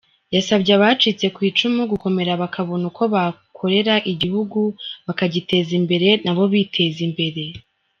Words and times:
Yasabye 0.35 0.71
abacitse 0.77 1.25
ku 1.35 1.39
icumu 1.49 1.81
gukomera 1.91 2.31
bakabona 2.41 2.83
uko 2.91 3.03
bakorera 3.15 3.93
igihugu 4.11 4.59
bakagiteza 5.07 5.71
imbere 5.79 6.07
nabo 6.23 6.43
biteza 6.53 6.99
imbere. 7.09 7.43